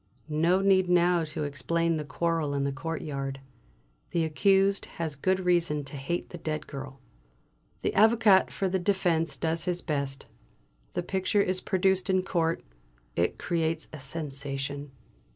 [0.29, 3.39] No need now to explain the quarrel in the courtyard.
[4.09, 6.99] The accused has good reason to hate the dead girl.
[7.83, 10.25] The Avocat for the defence does his best.
[10.93, 12.63] The picture is produced in court;
[13.15, 14.89] it creates a sensation.